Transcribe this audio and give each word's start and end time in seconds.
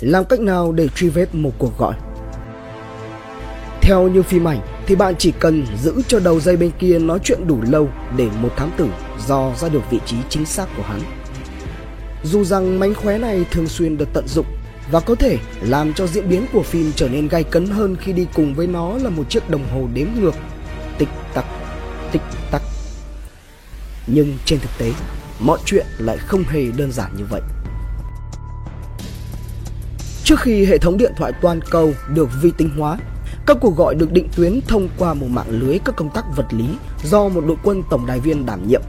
làm 0.00 0.24
cách 0.24 0.40
nào 0.40 0.72
để 0.72 0.88
truy 0.88 1.08
vết 1.08 1.34
một 1.34 1.52
cuộc 1.58 1.78
gọi. 1.78 1.94
Theo 3.80 4.08
như 4.08 4.22
phim 4.22 4.48
ảnh, 4.48 4.60
thì 4.86 4.96
bạn 4.96 5.14
chỉ 5.18 5.32
cần 5.40 5.66
giữ 5.82 5.94
cho 6.08 6.18
đầu 6.18 6.40
dây 6.40 6.56
bên 6.56 6.70
kia 6.78 6.98
nói 6.98 7.18
chuyện 7.24 7.46
đủ 7.46 7.58
lâu 7.70 7.88
để 8.16 8.28
một 8.40 8.56
thám 8.56 8.70
tử 8.76 8.88
dò 9.26 9.52
ra 9.56 9.68
được 9.68 9.90
vị 9.90 10.00
trí 10.06 10.16
chính 10.28 10.46
xác 10.46 10.66
của 10.76 10.82
hắn. 10.82 11.00
Dù 12.22 12.44
rằng 12.44 12.80
mánh 12.80 12.94
khóe 12.94 13.18
này 13.18 13.44
thường 13.50 13.66
xuyên 13.66 13.96
được 13.96 14.08
tận 14.12 14.28
dụng 14.28 14.46
và 14.90 15.00
có 15.00 15.14
thể 15.14 15.38
làm 15.62 15.94
cho 15.94 16.06
diễn 16.06 16.28
biến 16.28 16.46
của 16.52 16.62
phim 16.62 16.92
trở 16.96 17.08
nên 17.08 17.28
gay 17.28 17.44
cấn 17.44 17.66
hơn 17.66 17.96
khi 18.00 18.12
đi 18.12 18.26
cùng 18.34 18.54
với 18.54 18.66
nó 18.66 18.98
là 18.98 19.10
một 19.10 19.30
chiếc 19.30 19.50
đồng 19.50 19.68
hồ 19.72 19.88
đếm 19.94 20.06
ngược, 20.20 20.34
tích 20.98 21.08
tắc 21.34 21.44
tích 22.12 22.22
tắc 22.50 22.62
nhưng 24.06 24.38
trên 24.44 24.58
thực 24.58 24.70
tế, 24.78 24.92
mọi 25.40 25.58
chuyện 25.64 25.86
lại 25.98 26.16
không 26.16 26.42
hề 26.42 26.64
đơn 26.76 26.92
giản 26.92 27.10
như 27.16 27.24
vậy 27.30 27.40
trước 30.28 30.40
khi 30.40 30.64
hệ 30.64 30.78
thống 30.78 30.98
điện 30.98 31.12
thoại 31.16 31.32
toàn 31.42 31.60
cầu 31.70 31.92
được 32.08 32.28
vi 32.42 32.50
tính 32.56 32.70
hóa 32.78 32.98
các 33.46 33.56
cuộc 33.60 33.76
gọi 33.76 33.94
được 33.94 34.12
định 34.12 34.28
tuyến 34.36 34.60
thông 34.68 34.88
qua 34.98 35.14
một 35.14 35.26
mạng 35.30 35.46
lưới 35.48 35.78
các 35.84 35.96
công 35.96 36.10
tác 36.14 36.24
vật 36.36 36.46
lý 36.50 36.64
do 37.04 37.28
một 37.28 37.44
đội 37.46 37.56
quân 37.62 37.82
tổng 37.90 38.06
đài 38.06 38.20
viên 38.20 38.46
đảm 38.46 38.68
nhiệm 38.68 38.82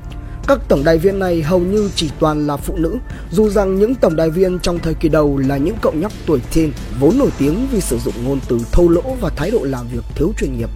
các 0.47 0.59
tổng 0.67 0.83
đài 0.83 0.97
viên 0.97 1.19
này 1.19 1.41
hầu 1.41 1.59
như 1.59 1.91
chỉ 1.95 2.09
toàn 2.19 2.47
là 2.47 2.57
phụ 2.57 2.75
nữ, 2.77 2.97
dù 3.31 3.49
rằng 3.49 3.79
những 3.79 3.95
tổng 3.95 4.15
đài 4.15 4.29
viên 4.29 4.59
trong 4.59 4.79
thời 4.79 4.93
kỳ 4.93 5.09
đầu 5.09 5.37
là 5.37 5.57
những 5.57 5.75
cậu 5.81 5.93
nhóc 5.93 6.11
tuổi 6.25 6.39
teen 6.55 6.71
vốn 6.99 7.17
nổi 7.17 7.29
tiếng 7.37 7.67
vì 7.71 7.81
sử 7.81 7.99
dụng 7.99 8.13
ngôn 8.23 8.39
từ 8.49 8.59
thô 8.71 8.87
lỗ 8.87 9.15
và 9.21 9.29
thái 9.29 9.51
độ 9.51 9.59
làm 9.63 9.87
việc 9.87 10.03
thiếu 10.15 10.33
chuyên 10.37 10.57
nghiệp. 10.57 10.69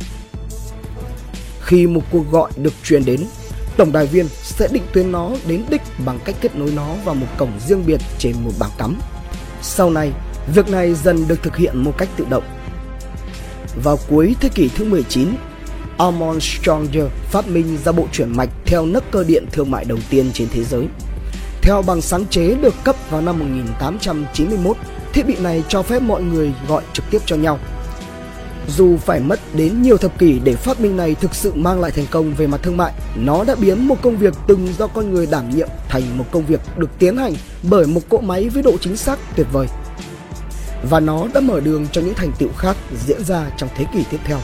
Khi 1.62 1.88
một 1.88 2.02
cuộc 2.12 2.32
gọi 2.32 2.52
được 2.58 2.74
truyền 2.84 3.06
đến, 3.06 3.26
tổng 3.78 3.92
đài 3.92 4.06
viên 4.06 4.28
sẽ 4.44 4.68
định 4.72 4.84
tuyến 4.94 5.12
nó 5.12 5.32
đến 5.48 5.64
đích 5.70 5.82
bằng 6.06 6.20
cách 6.26 6.36
kết 6.42 6.56
nối 6.56 6.72
nó 6.76 6.96
vào 7.06 7.16
một 7.16 7.28
cổng 7.38 7.52
riêng 7.68 7.86
biệt 7.86 8.02
trên 8.20 8.36
một 8.44 8.52
bảng 8.60 8.72
cắm. 8.78 9.00
Sau 9.62 9.90
này, 9.90 10.12
việc 10.48 10.70
này 10.70 10.94
dần 10.94 11.28
được 11.28 11.44
thực 11.44 11.58
hiện 11.58 11.84
một 11.84 11.98
cách 11.98 12.10
tự 12.18 12.26
động. 12.30 12.44
Vào 13.84 14.00
cuối 14.10 14.36
thế 14.40 14.50
kỷ 14.50 14.70
thứ 14.70 14.86
19, 14.86 15.28
Armand 15.98 16.44
Stronger 16.44 17.06
phát 17.32 17.48
minh 17.48 17.78
ra 17.86 17.92
bộ 17.92 18.08
chuyển 18.12 18.38
mạch 18.38 18.50
theo 18.66 18.86
nấc 18.86 19.12
cơ 19.12 19.24
điện 19.24 19.46
thương 19.52 19.72
mại 19.72 19.86
đầu 19.86 19.98
tiên 20.10 20.32
trên 20.34 20.48
thế 20.52 20.64
giới. 20.64 20.88
Theo 21.62 21.82
bằng 21.82 22.02
sáng 22.02 22.26
chế 22.26 22.56
được 22.56 22.74
cấp 22.84 22.96
vào 23.10 23.22
năm 23.22 23.40
1891, 23.40 24.78
thiết 25.14 25.28
bị 25.28 25.36
này 25.40 25.64
cho 25.68 25.82
phép 25.82 26.02
mọi 26.02 26.24
người 26.24 26.52
gọi 26.68 26.84
trực 26.94 27.06
tiếp 27.12 27.22
cho 27.26 27.36
nhau. 27.36 27.60
Dù 28.68 28.98
phải 28.98 29.20
mất 29.20 29.40
đến 29.54 29.82
nhiều 29.82 29.98
thập 29.98 30.20
kỷ 30.20 30.40
để 30.44 30.56
phát 30.56 30.80
minh 30.80 30.98
này 30.98 31.16
thực 31.16 31.36
sự 31.36 31.54
mang 31.56 31.82
lại 31.82 31.92
thành 31.92 32.06
công 32.12 32.34
về 32.34 32.48
mặt 32.48 32.60
thương 32.64 32.78
mại, 32.78 32.94
nó 33.16 33.44
đã 33.44 33.56
biến 33.56 33.88
một 33.88 34.02
công 34.02 34.18
việc 34.18 34.34
từng 34.48 34.68
do 34.78 34.88
con 34.88 35.14
người 35.14 35.26
đảm 35.26 35.50
nhiệm 35.50 35.68
thành 35.90 36.18
một 36.18 36.26
công 36.32 36.46
việc 36.46 36.60
được 36.78 36.90
tiến 37.00 37.18
hành 37.18 37.34
bởi 37.64 37.88
một 37.88 38.02
cỗ 38.10 38.18
máy 38.18 38.50
với 38.50 38.64
độ 38.64 38.78
chính 38.82 38.98
xác 38.98 39.20
tuyệt 39.36 39.48
vời. 39.52 39.68
Và 40.90 41.00
nó 41.00 41.28
đã 41.34 41.42
mở 41.42 41.60
đường 41.60 41.88
cho 41.92 42.02
những 42.02 42.14
thành 42.14 42.32
tựu 42.32 42.50
khác 42.58 42.78
diễn 43.08 43.24
ra 43.24 43.52
trong 43.58 43.70
thế 43.76 43.86
kỷ 43.94 44.04
tiếp 44.12 44.20
theo. 44.26 44.38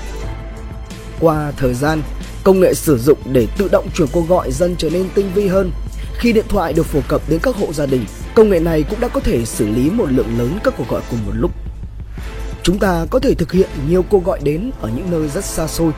Qua 1.20 1.52
thời 1.58 1.73
gian, 1.73 2.02
công 2.44 2.59
nghệ 2.59 2.73
sử 2.73 2.98
dụng 2.98 3.18
để 3.34 3.48
tự 3.58 3.70
động 3.72 3.88
chuyển 3.96 4.08
cuộc 4.12 4.28
gọi 4.28 4.52
dần 4.52 4.76
trở 4.78 4.90
nên 4.90 5.09
tinh 5.16 5.31
vi 5.34 5.48
hơn. 5.48 5.72
Khi 6.18 6.34
điện 6.34 6.46
thoại 6.50 6.73
được 6.73 6.86
phổ 6.86 7.00
cập 7.08 7.22
đến 7.30 7.40
các 7.44 7.56
hộ 7.56 7.73
gia 7.73 7.86
đình, 7.86 8.06
công 8.36 8.50
nghệ 8.50 8.59
này 8.59 8.84
cũng 8.90 9.00
đã 9.00 9.08
có 9.08 9.20
thể 9.20 9.46
xử 9.46 9.68
lý 9.68 9.90
một 9.90 10.12
lượng 10.12 10.38
lớn 10.38 10.59
các 10.64 10.73
cuộc 10.78 10.88
gọi 10.90 11.02
cùng 11.09 11.20
một 11.26 11.31
lúc. 11.36 11.52
Chúng 12.64 12.80
ta 12.80 13.06
có 13.09 13.20
thể 13.20 13.34
thực 13.34 13.52
hiện 13.52 13.70
nhiều 13.90 14.03
cuộc 14.09 14.26
gọi 14.26 14.40
đến 14.44 14.72
ở 14.81 14.90
những 14.96 15.12
nơi 15.12 15.28
rất 15.28 15.46
xa 15.46 15.68
xôi, 15.68 15.92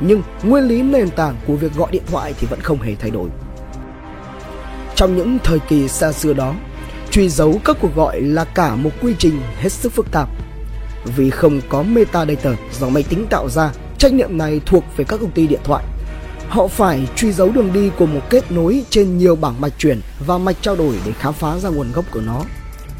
nhưng 0.00 0.22
nguyên 0.42 0.64
lý 0.64 0.82
nền 0.82 1.10
tảng 1.10 1.36
của 1.46 1.56
việc 1.56 1.74
gọi 1.74 1.90
điện 1.92 2.02
thoại 2.06 2.34
thì 2.38 2.46
vẫn 2.50 2.60
không 2.60 2.82
hề 2.82 2.94
thay 2.94 3.10
đổi. 3.10 3.28
Trong 4.94 5.16
những 5.16 5.38
thời 5.44 5.58
kỳ 5.58 5.88
xa 5.88 6.12
xưa 6.12 6.32
đó, 6.32 6.54
truy 7.12 7.28
dấu 7.28 7.60
các 7.64 7.76
cuộc 7.80 7.94
gọi 7.96 8.20
là 8.20 8.44
cả 8.44 8.74
một 8.74 8.90
quy 9.02 9.14
trình 9.18 9.40
hết 9.56 9.72
sức 9.72 9.92
phức 9.92 10.12
tạp. 10.12 10.28
Vì 11.16 11.30
không 11.30 11.60
có 11.68 11.82
metadata 11.82 12.50
do 12.80 12.88
máy 12.88 13.02
tính 13.02 13.26
tạo 13.30 13.48
ra 13.48 13.72
Trách 14.02 14.12
nhiệm 14.12 14.38
này 14.38 14.60
thuộc 14.66 14.84
về 14.96 15.04
các 15.04 15.20
công 15.20 15.30
ty 15.30 15.46
điện 15.46 15.60
thoại. 15.64 15.84
Họ 16.48 16.66
phải 16.66 17.08
truy 17.16 17.32
dấu 17.32 17.50
đường 17.50 17.72
đi 17.72 17.90
của 17.98 18.06
một 18.06 18.20
kết 18.30 18.52
nối 18.52 18.84
trên 18.90 19.18
nhiều 19.18 19.36
bảng 19.36 19.60
mạch 19.60 19.72
chuyển 19.78 20.00
và 20.26 20.38
mạch 20.38 20.56
trao 20.60 20.76
đổi 20.76 20.94
để 21.06 21.12
khám 21.12 21.34
phá 21.34 21.58
ra 21.58 21.68
nguồn 21.68 21.92
gốc 21.92 22.04
của 22.10 22.20
nó. 22.20 22.42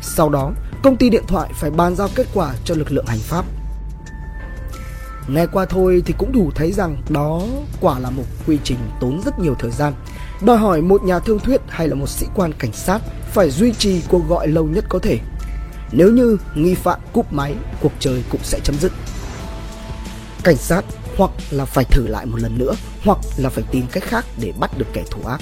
Sau 0.02 0.28
đó, 0.28 0.52
công 0.82 0.96
ty 0.96 1.10
điện 1.10 1.24
thoại 1.28 1.50
phải 1.54 1.70
bàn 1.70 1.96
giao 1.96 2.08
kết 2.14 2.26
quả 2.34 2.54
cho 2.64 2.74
lực 2.74 2.92
lượng 2.92 3.06
hành 3.06 3.18
pháp. 3.18 3.44
Nghe 5.28 5.46
qua 5.46 5.64
thôi 5.64 6.02
thì 6.06 6.14
cũng 6.18 6.32
đủ 6.32 6.50
thấy 6.54 6.72
rằng 6.72 6.96
đó 7.08 7.42
quả 7.80 7.98
là 7.98 8.10
một 8.10 8.24
quy 8.46 8.58
trình 8.64 8.78
tốn 9.00 9.20
rất 9.24 9.38
nhiều 9.38 9.54
thời 9.58 9.70
gian. 9.70 9.92
Đòi 10.44 10.58
hỏi 10.58 10.82
một 10.82 11.02
nhà 11.02 11.18
thương 11.18 11.38
thuyết 11.38 11.60
hay 11.68 11.88
là 11.88 11.94
một 11.94 12.08
sĩ 12.08 12.26
quan 12.34 12.52
cảnh 12.52 12.72
sát 12.72 12.98
phải 13.32 13.50
duy 13.50 13.72
trì 13.72 14.02
cuộc 14.08 14.28
gọi 14.28 14.48
lâu 14.48 14.64
nhất 14.64 14.84
có 14.88 14.98
thể. 14.98 15.18
Nếu 15.92 16.10
như 16.10 16.36
nghi 16.54 16.74
phạm 16.74 17.00
cúp 17.12 17.32
máy, 17.32 17.54
cuộc 17.80 17.92
chơi 18.00 18.24
cũng 18.30 18.40
sẽ 18.44 18.60
chấm 18.64 18.76
dứt 18.80 18.92
cảnh 20.44 20.56
sát 20.56 20.84
hoặc 21.16 21.30
là 21.50 21.64
phải 21.64 21.84
thử 21.84 22.06
lại 22.06 22.26
một 22.26 22.40
lần 22.40 22.58
nữa 22.58 22.74
hoặc 23.04 23.18
là 23.36 23.48
phải 23.48 23.64
tìm 23.70 23.86
cách 23.92 24.02
khác 24.02 24.24
để 24.40 24.52
bắt 24.60 24.78
được 24.78 24.86
kẻ 24.92 25.04
thủ 25.10 25.28
ác. 25.28 25.40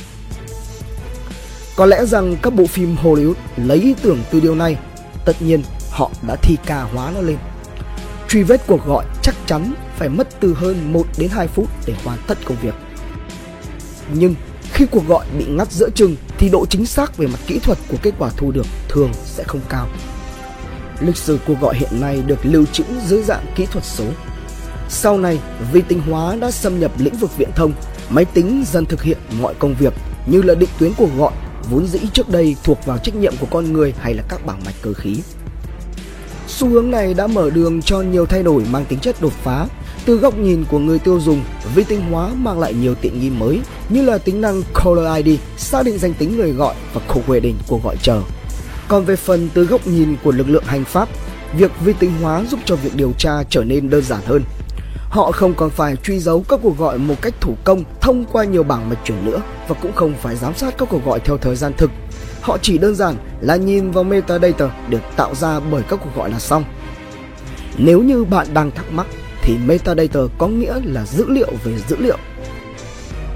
Có 1.76 1.86
lẽ 1.86 2.04
rằng 2.06 2.36
các 2.42 2.54
bộ 2.54 2.66
phim 2.66 2.96
Hollywood 3.02 3.34
lấy 3.56 3.78
ý 3.78 3.94
tưởng 4.02 4.18
từ 4.30 4.40
điều 4.40 4.54
này, 4.54 4.76
tất 5.24 5.42
nhiên 5.42 5.62
họ 5.90 6.10
đã 6.28 6.36
thi 6.36 6.56
ca 6.66 6.82
hóa 6.82 7.10
nó 7.14 7.20
lên. 7.20 7.36
Truy 8.28 8.42
vết 8.42 8.66
cuộc 8.66 8.86
gọi 8.86 9.04
chắc 9.22 9.34
chắn 9.46 9.74
phải 9.96 10.08
mất 10.08 10.28
từ 10.40 10.54
hơn 10.54 10.92
1 10.92 11.06
đến 11.18 11.30
2 11.30 11.48
phút 11.48 11.68
để 11.86 11.94
hoàn 12.04 12.18
tất 12.26 12.38
công 12.44 12.56
việc. 12.62 12.74
Nhưng 14.14 14.34
khi 14.80 14.86
cuộc 14.90 15.08
gọi 15.08 15.26
bị 15.38 15.44
ngắt 15.48 15.72
giữa 15.72 15.90
chừng 15.94 16.16
thì 16.38 16.48
độ 16.48 16.66
chính 16.66 16.86
xác 16.86 17.16
về 17.16 17.26
mặt 17.26 17.38
kỹ 17.46 17.58
thuật 17.58 17.78
của 17.88 17.96
kết 18.02 18.14
quả 18.18 18.30
thu 18.36 18.50
được 18.50 18.66
thường 18.88 19.10
sẽ 19.24 19.44
không 19.44 19.60
cao. 19.68 19.88
Lịch 21.00 21.16
sử 21.16 21.38
cuộc 21.46 21.60
gọi 21.60 21.74
hiện 21.76 22.00
nay 22.00 22.22
được 22.26 22.38
lưu 22.42 22.64
trữ 22.72 22.84
dưới 23.06 23.22
dạng 23.22 23.46
kỹ 23.56 23.66
thuật 23.66 23.84
số 23.84 24.04
sau 24.88 25.18
này, 25.18 25.38
vi 25.72 25.82
tính 25.82 26.00
hóa 26.00 26.36
đã 26.36 26.50
xâm 26.50 26.80
nhập 26.80 26.92
lĩnh 26.98 27.14
vực 27.14 27.36
viễn 27.36 27.50
thông, 27.56 27.72
máy 28.10 28.24
tính 28.24 28.64
dần 28.66 28.86
thực 28.86 29.02
hiện 29.02 29.18
mọi 29.40 29.54
công 29.58 29.74
việc 29.74 29.92
như 30.26 30.42
là 30.42 30.54
định 30.54 30.70
tuyến 30.78 30.92
cuộc 30.96 31.10
gọi, 31.18 31.32
vốn 31.70 31.86
dĩ 31.86 32.00
trước 32.12 32.28
đây 32.28 32.56
thuộc 32.64 32.86
vào 32.86 32.98
trách 32.98 33.14
nhiệm 33.14 33.34
của 33.40 33.46
con 33.50 33.72
người 33.72 33.94
hay 33.98 34.14
là 34.14 34.22
các 34.28 34.46
bảng 34.46 34.60
mạch 34.64 34.74
cơ 34.82 34.92
khí. 34.92 35.16
Xu 36.46 36.68
hướng 36.68 36.90
này 36.90 37.14
đã 37.14 37.26
mở 37.26 37.50
đường 37.50 37.82
cho 37.82 38.00
nhiều 38.00 38.26
thay 38.26 38.42
đổi 38.42 38.64
mang 38.70 38.84
tính 38.84 38.98
chất 38.98 39.16
đột 39.20 39.32
phá. 39.32 39.66
Từ 40.04 40.16
góc 40.16 40.38
nhìn 40.38 40.64
của 40.70 40.78
người 40.78 40.98
tiêu 40.98 41.20
dùng, 41.20 41.44
vi 41.74 41.84
tính 41.84 42.00
hóa 42.00 42.30
mang 42.34 42.60
lại 42.60 42.74
nhiều 42.74 42.94
tiện 42.94 43.20
nghi 43.20 43.30
mới 43.30 43.60
như 43.88 44.02
là 44.02 44.18
tính 44.18 44.40
năng 44.40 44.62
Caller 44.74 45.24
ID, 45.24 45.38
xác 45.56 45.82
định 45.84 45.98
danh 45.98 46.14
tính 46.14 46.36
người 46.36 46.52
gọi 46.52 46.74
và 46.94 47.00
co-wedding 47.08 47.54
cuộc 47.68 47.84
gọi 47.84 47.96
chờ. 48.02 48.22
Còn 48.88 49.04
về 49.04 49.16
phần 49.16 49.48
từ 49.54 49.64
góc 49.64 49.86
nhìn 49.86 50.16
của 50.24 50.32
lực 50.32 50.48
lượng 50.48 50.64
hành 50.66 50.84
pháp, 50.84 51.08
việc 51.58 51.70
vi 51.84 51.92
tính 51.92 52.12
hóa 52.22 52.44
giúp 52.44 52.60
cho 52.64 52.76
việc 52.76 52.96
điều 52.96 53.12
tra 53.18 53.42
trở 53.50 53.64
nên 53.64 53.90
đơn 53.90 54.02
giản 54.02 54.20
hơn 54.26 54.42
Họ 55.10 55.32
không 55.32 55.54
còn 55.54 55.70
phải 55.70 55.96
truy 55.96 56.18
dấu 56.18 56.44
các 56.48 56.60
cuộc 56.62 56.78
gọi 56.78 56.98
một 56.98 57.14
cách 57.22 57.34
thủ 57.40 57.54
công 57.64 57.84
thông 58.00 58.24
qua 58.32 58.44
nhiều 58.44 58.62
bảng 58.62 58.88
mạch 58.88 58.98
chuyển 59.04 59.24
nữa 59.24 59.42
và 59.68 59.74
cũng 59.82 59.92
không 59.92 60.14
phải 60.20 60.36
giám 60.36 60.54
sát 60.54 60.74
các 60.78 60.88
cuộc 60.90 61.04
gọi 61.04 61.20
theo 61.20 61.38
thời 61.38 61.56
gian 61.56 61.72
thực. 61.76 61.90
Họ 62.40 62.58
chỉ 62.62 62.78
đơn 62.78 62.94
giản 62.94 63.14
là 63.40 63.56
nhìn 63.56 63.90
vào 63.90 64.04
metadata 64.04 64.70
được 64.88 65.00
tạo 65.16 65.34
ra 65.34 65.60
bởi 65.60 65.82
các 65.82 66.00
cuộc 66.04 66.10
gọi 66.16 66.30
là 66.30 66.38
xong. 66.38 66.64
Nếu 67.78 68.02
như 68.02 68.24
bạn 68.24 68.46
đang 68.54 68.70
thắc 68.70 68.92
mắc 68.92 69.06
thì 69.42 69.58
metadata 69.66 70.20
có 70.38 70.46
nghĩa 70.46 70.80
là 70.84 71.06
dữ 71.06 71.24
liệu 71.28 71.52
về 71.64 71.72
dữ 71.88 71.96
liệu. 71.96 72.16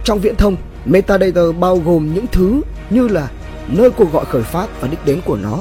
Trong 0.05 0.21
viễn 0.21 0.37
thông, 0.37 0.57
metadata 0.85 1.43
bao 1.61 1.77
gồm 1.77 2.15
những 2.15 2.27
thứ 2.33 2.61
như 2.91 3.09
là 3.09 3.31
nơi 3.69 3.91
cuộc 3.91 4.13
gọi 4.13 4.25
khởi 4.25 4.43
phát 4.43 4.81
và 4.81 4.89
đích 4.89 5.07
đến 5.07 5.21
của 5.25 5.37
nó 5.37 5.59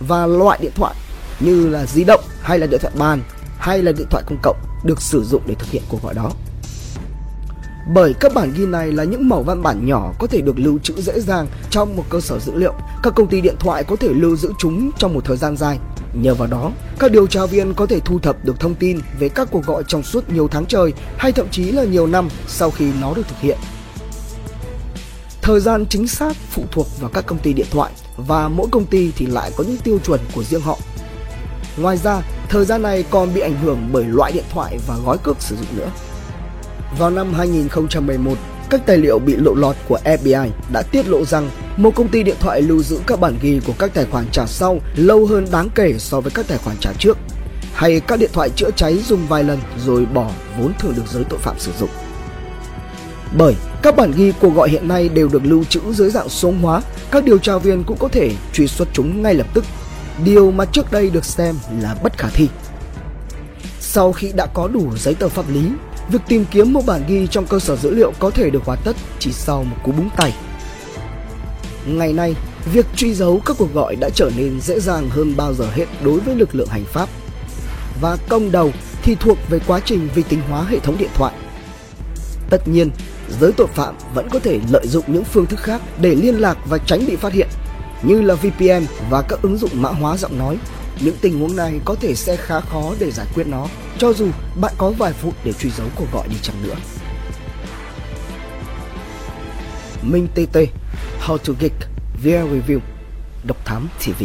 và 0.00 0.26
loại 0.26 0.58
điện 0.62 0.72
thoại 0.74 0.94
như 1.40 1.68
là 1.68 1.86
di 1.86 2.04
động 2.04 2.20
hay 2.42 2.58
là 2.58 2.66
điện 2.66 2.80
thoại 2.80 2.94
bàn 2.98 3.22
hay 3.58 3.82
là 3.82 3.92
điện 3.92 4.06
thoại 4.10 4.24
công 4.26 4.38
cộng 4.42 4.56
được 4.84 5.02
sử 5.02 5.24
dụng 5.24 5.42
để 5.46 5.54
thực 5.54 5.70
hiện 5.70 5.82
cuộc 5.88 6.02
gọi 6.02 6.14
đó. 6.14 6.30
Bởi 7.94 8.14
các 8.20 8.34
bản 8.34 8.52
ghi 8.56 8.66
này 8.66 8.92
là 8.92 9.04
những 9.04 9.28
mẫu 9.28 9.42
văn 9.42 9.62
bản 9.62 9.86
nhỏ 9.86 10.12
có 10.18 10.26
thể 10.26 10.40
được 10.40 10.58
lưu 10.58 10.78
trữ 10.78 10.94
dễ 11.02 11.20
dàng 11.20 11.46
trong 11.70 11.96
một 11.96 12.04
cơ 12.10 12.20
sở 12.20 12.38
dữ 12.38 12.54
liệu, 12.54 12.74
các 13.02 13.12
công 13.16 13.26
ty 13.26 13.40
điện 13.40 13.56
thoại 13.58 13.84
có 13.84 13.96
thể 13.96 14.08
lưu 14.08 14.36
giữ 14.36 14.52
chúng 14.58 14.90
trong 14.98 15.14
một 15.14 15.24
thời 15.24 15.36
gian 15.36 15.56
dài. 15.56 15.78
Nhờ 16.12 16.34
vào 16.34 16.48
đó, 16.48 16.72
các 16.98 17.12
điều 17.12 17.26
tra 17.26 17.46
viên 17.46 17.74
có 17.74 17.86
thể 17.86 18.00
thu 18.00 18.18
thập 18.18 18.44
được 18.44 18.60
thông 18.60 18.74
tin 18.74 18.98
về 19.18 19.28
các 19.28 19.48
cuộc 19.50 19.66
gọi 19.66 19.82
trong 19.88 20.02
suốt 20.02 20.30
nhiều 20.30 20.48
tháng 20.48 20.66
trời 20.66 20.92
hay 21.16 21.32
thậm 21.32 21.46
chí 21.50 21.64
là 21.64 21.84
nhiều 21.84 22.06
năm 22.06 22.28
sau 22.46 22.70
khi 22.70 22.92
nó 23.00 23.14
được 23.14 23.28
thực 23.28 23.38
hiện. 23.40 23.58
Thời 25.42 25.60
gian 25.60 25.86
chính 25.86 26.08
xác 26.08 26.36
phụ 26.36 26.64
thuộc 26.70 26.86
vào 27.00 27.10
các 27.14 27.26
công 27.26 27.38
ty 27.38 27.52
điện 27.52 27.66
thoại 27.70 27.92
và 28.16 28.48
mỗi 28.48 28.66
công 28.70 28.86
ty 28.86 29.12
thì 29.16 29.26
lại 29.26 29.50
có 29.56 29.64
những 29.64 29.78
tiêu 29.84 29.98
chuẩn 30.04 30.20
của 30.34 30.44
riêng 30.44 30.60
họ. 30.60 30.78
Ngoài 31.76 31.96
ra, 31.96 32.22
Thời 32.52 32.64
gian 32.64 32.82
này 32.82 33.04
còn 33.10 33.34
bị 33.34 33.40
ảnh 33.40 33.56
hưởng 33.56 33.88
bởi 33.92 34.04
loại 34.04 34.32
điện 34.32 34.44
thoại 34.50 34.78
và 34.86 34.96
gói 35.04 35.18
cước 35.18 35.42
sử 35.42 35.56
dụng 35.56 35.76
nữa. 35.76 35.90
Vào 36.98 37.10
năm 37.10 37.32
2011, 37.32 38.38
các 38.72 38.86
tài 38.86 38.98
liệu 38.98 39.18
bị 39.18 39.36
lộ 39.36 39.54
lọt 39.54 39.76
của 39.88 39.98
FBI 40.04 40.48
đã 40.72 40.82
tiết 40.82 41.08
lộ 41.08 41.24
rằng 41.24 41.50
một 41.76 41.90
công 41.94 42.08
ty 42.08 42.22
điện 42.22 42.36
thoại 42.40 42.62
lưu 42.62 42.82
giữ 42.82 43.00
các 43.06 43.20
bản 43.20 43.36
ghi 43.42 43.60
của 43.66 43.72
các 43.78 43.94
tài 43.94 44.04
khoản 44.04 44.24
trả 44.32 44.46
sau 44.46 44.78
lâu 44.96 45.26
hơn 45.26 45.46
đáng 45.52 45.68
kể 45.74 45.94
so 45.98 46.20
với 46.20 46.32
các 46.34 46.46
tài 46.48 46.58
khoản 46.58 46.76
trả 46.80 46.92
trước, 46.92 47.18
hay 47.74 48.00
các 48.00 48.18
điện 48.18 48.30
thoại 48.32 48.50
chữa 48.56 48.70
cháy 48.76 48.98
dùng 48.98 49.26
vài 49.26 49.44
lần 49.44 49.58
rồi 49.84 50.06
bỏ 50.06 50.30
vốn 50.58 50.72
thường 50.78 50.92
được 50.96 51.02
giới 51.08 51.24
tội 51.24 51.38
phạm 51.38 51.58
sử 51.58 51.72
dụng. 51.80 51.88
Bởi 53.38 53.54
các 53.82 53.96
bản 53.96 54.12
ghi 54.16 54.32
cuộc 54.40 54.54
gọi 54.54 54.68
hiện 54.68 54.88
nay 54.88 55.08
đều 55.08 55.28
được 55.28 55.44
lưu 55.44 55.64
trữ 55.64 55.80
dưới 55.92 56.10
dạng 56.10 56.28
số 56.28 56.52
hóa, 56.62 56.82
các 57.10 57.24
điều 57.24 57.38
tra 57.38 57.58
viên 57.58 57.84
cũng 57.84 57.98
có 57.98 58.08
thể 58.08 58.30
truy 58.52 58.66
xuất 58.66 58.88
chúng 58.92 59.22
ngay 59.22 59.34
lập 59.34 59.46
tức 59.54 59.64
điều 60.24 60.50
mà 60.50 60.64
trước 60.64 60.92
đây 60.92 61.10
được 61.10 61.24
xem 61.24 61.54
là 61.80 61.96
bất 62.02 62.18
khả 62.18 62.28
thi. 62.28 62.48
Sau 63.80 64.12
khi 64.12 64.32
đã 64.36 64.46
có 64.46 64.68
đủ 64.68 64.96
giấy 64.96 65.14
tờ 65.14 65.28
pháp 65.28 65.44
lý, 65.50 65.62
việc 66.10 66.18
tìm 66.28 66.44
kiếm 66.50 66.72
một 66.72 66.86
bản 66.86 67.02
ghi 67.08 67.26
trong 67.26 67.46
cơ 67.46 67.58
sở 67.58 67.76
dữ 67.76 67.94
liệu 67.94 68.12
có 68.18 68.30
thể 68.30 68.50
được 68.50 68.64
hoàn 68.64 68.78
tất 68.84 68.96
chỉ 69.18 69.32
sau 69.32 69.64
một 69.64 69.76
cú 69.82 69.92
búng 69.92 70.10
tay. 70.16 70.34
Ngày 71.86 72.12
nay, 72.12 72.34
việc 72.72 72.86
truy 72.96 73.14
dấu 73.14 73.40
các 73.46 73.56
cuộc 73.58 73.74
gọi 73.74 73.96
đã 73.96 74.08
trở 74.14 74.30
nên 74.36 74.60
dễ 74.60 74.80
dàng 74.80 75.08
hơn 75.08 75.36
bao 75.36 75.54
giờ 75.54 75.64
hết 75.74 75.86
đối 76.02 76.20
với 76.20 76.34
lực 76.34 76.54
lượng 76.54 76.68
hành 76.68 76.84
pháp. 76.84 77.08
Và 78.00 78.16
công 78.28 78.52
đầu 78.52 78.72
thì 79.02 79.14
thuộc 79.14 79.38
về 79.50 79.58
quá 79.66 79.80
trình 79.84 80.08
vi 80.14 80.22
tính 80.22 80.40
hóa 80.48 80.64
hệ 80.64 80.78
thống 80.78 80.98
điện 80.98 81.10
thoại. 81.14 81.34
Tất 82.50 82.68
nhiên, 82.68 82.90
giới 83.40 83.52
tội 83.52 83.66
phạm 83.66 83.94
vẫn 84.14 84.28
có 84.28 84.38
thể 84.38 84.60
lợi 84.70 84.86
dụng 84.86 85.04
những 85.06 85.24
phương 85.24 85.46
thức 85.46 85.60
khác 85.60 85.82
để 86.00 86.14
liên 86.14 86.34
lạc 86.34 86.58
và 86.68 86.78
tránh 86.78 87.06
bị 87.06 87.16
phát 87.16 87.32
hiện, 87.32 87.48
như 88.02 88.20
là 88.20 88.34
VPN 88.34 88.84
và 89.10 89.22
các 89.22 89.42
ứng 89.42 89.58
dụng 89.58 89.70
mã 89.74 89.88
hóa 89.88 90.16
giọng 90.16 90.38
nói. 90.38 90.58
Những 91.00 91.16
tình 91.20 91.40
huống 91.40 91.56
này 91.56 91.80
có 91.84 91.94
thể 91.94 92.14
sẽ 92.14 92.36
khá 92.36 92.60
khó 92.60 92.94
để 92.98 93.10
giải 93.10 93.26
quyết 93.34 93.46
nó, 93.46 93.66
cho 93.98 94.12
dù 94.12 94.28
bạn 94.60 94.74
có 94.78 94.90
vài 94.90 95.12
phút 95.12 95.34
để 95.44 95.52
truy 95.52 95.70
dấu 95.70 95.86
cuộc 95.96 96.06
gọi 96.12 96.28
đi 96.28 96.36
chăng 96.42 96.62
nữa. 96.62 96.74
Minh 100.02 100.28
TT 100.34 100.56
How 101.20 101.38
to 101.38 101.52
Geek 101.60 101.72
VR 102.22 102.52
Review 102.52 102.78
Độc 103.44 103.64
Thám 103.64 103.88
TV 103.98 104.22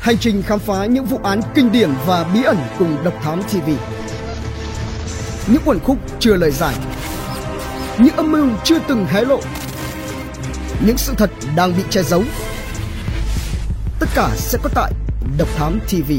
Hành 0.00 0.18
trình 0.18 0.42
khám 0.42 0.58
phá 0.58 0.86
những 0.86 1.04
vụ 1.04 1.18
án 1.22 1.40
kinh 1.54 1.72
điển 1.72 1.90
và 2.06 2.24
bí 2.34 2.42
ẩn 2.42 2.56
cùng 2.78 2.96
Độc 3.04 3.14
Thám 3.22 3.42
TV 3.42 3.70
Những 5.46 5.62
quần 5.64 5.78
khúc 5.80 5.98
chưa 6.20 6.36
lời 6.36 6.50
giải. 6.50 6.74
Những 7.98 8.16
âm 8.16 8.32
mưu 8.32 8.46
chưa 8.64 8.78
từng 8.88 9.04
hé 9.04 9.20
lộ. 9.24 9.40
Những 10.86 10.98
sự 10.98 11.14
thật 11.18 11.30
đang 11.56 11.76
bị 11.76 11.82
che 11.90 12.02
giấu. 12.02 12.24
Tất 13.98 14.06
cả 14.14 14.30
sẽ 14.36 14.58
có 14.62 14.70
tại 14.74 14.92
Độc 15.38 15.48
Thám 15.56 15.80
TV 15.80 16.12